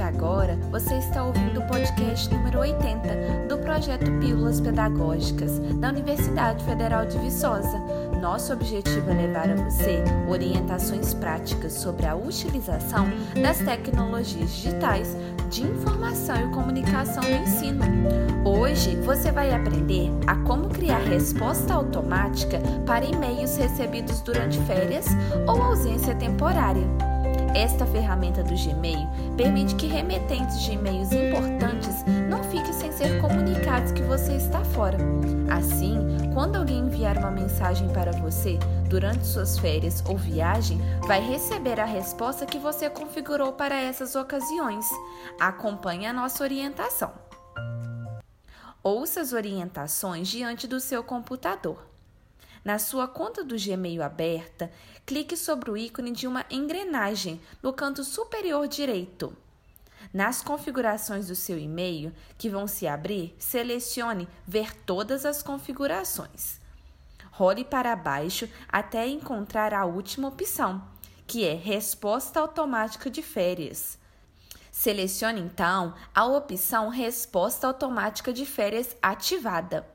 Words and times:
agora, 0.00 0.56
você 0.70 0.96
está 0.96 1.22
ouvindo 1.22 1.60
o 1.60 1.66
podcast 1.66 2.32
número 2.34 2.60
80 2.60 3.46
do 3.48 3.58
projeto 3.58 4.10
Pílulas 4.18 4.58
Pedagógicas 4.58 5.58
da 5.78 5.90
Universidade 5.90 6.64
Federal 6.64 7.04
de 7.04 7.18
Viçosa. 7.18 7.78
Nosso 8.20 8.54
objetivo 8.54 9.10
é 9.10 9.14
levar 9.14 9.50
a 9.50 9.54
você 9.54 10.02
orientações 10.26 11.12
práticas 11.12 11.74
sobre 11.74 12.06
a 12.06 12.16
utilização 12.16 13.06
das 13.40 13.58
tecnologias 13.58 14.54
digitais 14.54 15.16
de 15.50 15.62
informação 15.62 16.36
e 16.36 16.52
comunicação 16.52 17.22
no 17.22 17.36
ensino. 17.36 17.84
Hoje 18.44 18.96
você 18.96 19.30
vai 19.30 19.52
aprender 19.52 20.10
a 20.26 20.34
como 20.36 20.70
criar 20.70 20.98
resposta 20.98 21.74
automática 21.74 22.58
para 22.86 23.04
e-mails 23.04 23.56
recebidos 23.56 24.22
durante 24.22 24.58
férias 24.62 25.06
ou 25.46 25.62
ausência 25.62 26.14
temporária. 26.14 27.13
Esta 27.54 27.86
ferramenta 27.86 28.42
do 28.42 28.52
Gmail 28.52 29.08
permite 29.36 29.76
que 29.76 29.86
remetentes 29.86 30.60
de 30.62 30.72
e-mails 30.72 31.12
importantes 31.12 32.04
não 32.28 32.42
fiquem 32.42 32.72
sem 32.72 32.90
ser 32.90 33.20
comunicados 33.20 33.92
que 33.92 34.02
você 34.02 34.34
está 34.34 34.64
fora. 34.64 34.98
Assim, 35.48 35.96
quando 36.34 36.56
alguém 36.56 36.80
enviar 36.80 37.16
uma 37.16 37.30
mensagem 37.30 37.88
para 37.90 38.10
você 38.10 38.58
durante 38.88 39.24
suas 39.24 39.56
férias 39.56 40.02
ou 40.04 40.18
viagem, 40.18 40.80
vai 41.06 41.20
receber 41.20 41.78
a 41.78 41.84
resposta 41.84 42.44
que 42.44 42.58
você 42.58 42.90
configurou 42.90 43.52
para 43.52 43.76
essas 43.80 44.16
ocasiões. 44.16 44.86
Acompanhe 45.38 46.06
a 46.06 46.12
nossa 46.12 46.42
orientação. 46.42 47.12
Ouça 48.82 49.20
as 49.20 49.32
orientações 49.32 50.26
diante 50.26 50.66
do 50.66 50.80
seu 50.80 51.04
computador. 51.04 51.93
Na 52.64 52.78
sua 52.78 53.06
conta 53.06 53.44
do 53.44 53.56
Gmail 53.58 54.02
aberta, 54.02 54.72
clique 55.04 55.36
sobre 55.36 55.70
o 55.70 55.76
ícone 55.76 56.12
de 56.12 56.26
uma 56.26 56.46
engrenagem 56.50 57.38
no 57.62 57.74
canto 57.74 58.02
superior 58.02 58.66
direito. 58.66 59.36
Nas 60.12 60.40
configurações 60.40 61.26
do 61.26 61.34
seu 61.34 61.58
e-mail 61.58 62.10
que 62.38 62.48
vão 62.48 62.66
se 62.66 62.86
abrir, 62.86 63.34
selecione 63.38 64.26
Ver 64.46 64.74
todas 64.74 65.26
as 65.26 65.42
configurações. 65.42 66.58
Role 67.32 67.64
para 67.64 67.94
baixo 67.94 68.48
até 68.68 69.06
encontrar 69.06 69.74
a 69.74 69.84
última 69.84 70.28
opção, 70.28 70.82
que 71.26 71.44
é 71.44 71.52
Resposta 71.52 72.40
automática 72.40 73.10
de 73.10 73.22
férias. 73.22 73.98
Selecione 74.72 75.40
então 75.40 75.94
a 76.14 76.24
opção 76.24 76.88
Resposta 76.88 77.66
automática 77.66 78.32
de 78.32 78.46
férias 78.46 78.96
ativada. 79.02 79.93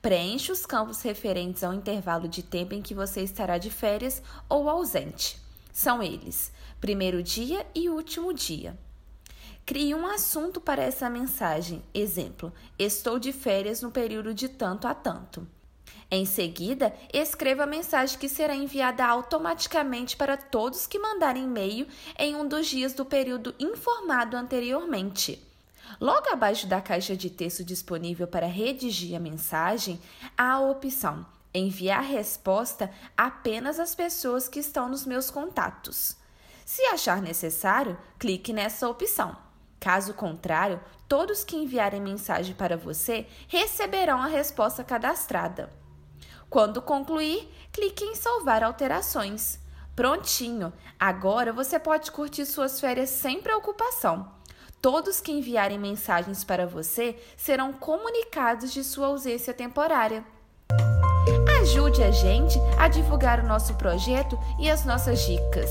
Preencha 0.00 0.52
os 0.52 0.66
campos 0.66 1.02
referentes 1.02 1.64
ao 1.64 1.74
intervalo 1.74 2.28
de 2.28 2.42
tempo 2.42 2.74
em 2.74 2.82
que 2.82 2.94
você 2.94 3.22
estará 3.22 3.58
de 3.58 3.70
férias 3.70 4.22
ou 4.48 4.68
ausente. 4.68 5.38
São 5.72 6.02
eles: 6.02 6.52
primeiro 6.80 7.22
dia 7.22 7.66
e 7.74 7.88
último 7.88 8.32
dia. 8.32 8.78
Crie 9.66 9.94
um 9.94 10.06
assunto 10.06 10.60
para 10.60 10.82
essa 10.82 11.08
mensagem. 11.08 11.82
Exemplo: 11.94 12.52
Estou 12.78 13.18
de 13.18 13.32
férias 13.32 13.80
no 13.80 13.90
período 13.90 14.34
de 14.34 14.48
tanto 14.48 14.86
a 14.86 14.94
tanto. 14.94 15.46
Em 16.10 16.26
seguida, 16.26 16.94
escreva 17.12 17.64
a 17.64 17.66
mensagem 17.66 18.18
que 18.18 18.28
será 18.28 18.54
enviada 18.54 19.04
automaticamente 19.04 20.16
para 20.16 20.36
todos 20.36 20.86
que 20.86 20.98
mandarem 20.98 21.44
e-mail 21.44 21.88
em 22.18 22.36
um 22.36 22.46
dos 22.46 22.66
dias 22.66 22.92
do 22.92 23.04
período 23.04 23.54
informado 23.58 24.36
anteriormente. 24.36 25.42
Logo 26.00 26.28
abaixo 26.30 26.66
da 26.66 26.80
caixa 26.80 27.16
de 27.16 27.30
texto 27.30 27.64
disponível 27.64 28.26
para 28.26 28.46
redigir 28.46 29.16
a 29.16 29.20
mensagem, 29.20 30.00
há 30.36 30.52
a 30.52 30.60
opção 30.60 31.26
Enviar 31.56 32.02
resposta 32.02 32.90
apenas 33.16 33.78
às 33.78 33.94
pessoas 33.94 34.48
que 34.48 34.58
estão 34.58 34.88
nos 34.88 35.06
meus 35.06 35.30
contatos. 35.30 36.16
Se 36.66 36.82
achar 36.86 37.22
necessário, 37.22 37.96
clique 38.18 38.52
nessa 38.52 38.88
opção. 38.88 39.36
Caso 39.78 40.14
contrário, 40.14 40.80
todos 41.08 41.44
que 41.44 41.54
enviarem 41.56 42.00
mensagem 42.00 42.56
para 42.56 42.76
você 42.76 43.28
receberão 43.46 44.20
a 44.20 44.26
resposta 44.26 44.82
cadastrada. 44.82 45.72
Quando 46.50 46.82
concluir, 46.82 47.48
clique 47.72 48.04
em 48.04 48.16
salvar 48.16 48.64
alterações. 48.64 49.60
Prontinho! 49.94 50.72
Agora 50.98 51.52
você 51.52 51.78
pode 51.78 52.10
curtir 52.10 52.46
suas 52.46 52.80
férias 52.80 53.10
sem 53.10 53.40
preocupação. 53.40 54.28
Todos 54.84 55.18
que 55.18 55.32
enviarem 55.32 55.78
mensagens 55.78 56.44
para 56.44 56.66
você 56.66 57.16
serão 57.38 57.72
comunicados 57.72 58.70
de 58.70 58.84
sua 58.84 59.06
ausência 59.06 59.54
temporária. 59.54 60.22
Ajude 61.62 62.02
a 62.02 62.10
gente 62.10 62.58
a 62.78 62.86
divulgar 62.86 63.40
o 63.40 63.46
nosso 63.46 63.72
projeto 63.76 64.38
e 64.60 64.68
as 64.68 64.84
nossas 64.84 65.24
dicas. 65.24 65.70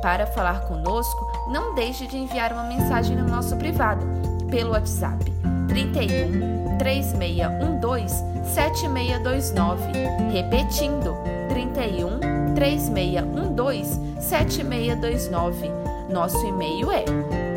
Para 0.00 0.28
falar 0.28 0.60
conosco, 0.68 1.50
não 1.50 1.74
deixe 1.74 2.06
de 2.06 2.16
enviar 2.16 2.52
uma 2.52 2.62
mensagem 2.62 3.16
no 3.16 3.26
nosso 3.26 3.56
privado 3.56 4.06
pelo 4.48 4.70
WhatsApp 4.70 5.24
31 5.66 6.78
3612 6.78 8.14
7629. 8.44 9.82
Repetindo, 10.30 11.16
31 11.48 12.54
3612 12.54 14.00
7629. 14.20 15.68
Nosso 16.08 16.46
e-mail 16.46 16.92
é 16.92 17.04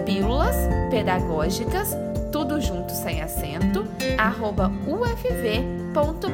pílulas 0.06 0.56
pedagógicas, 0.90 1.98
tudo 2.32 2.62
junto 2.62 2.94
sem 2.94 3.22
acento, 3.22 3.86
arroba 4.18 4.72
ufv.br. 4.88 6.34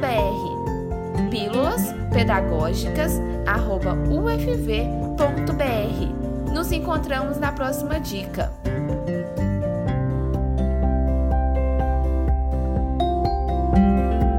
Pílulas 1.30 1.94
pedagógicas, 2.12 3.20
arroba 3.46 3.94
ufv.br. 3.94 5.32
Nos 6.52 6.70
encontramos 6.70 7.38
na 7.38 7.52
próxima 7.52 7.98
dica. 7.98 8.52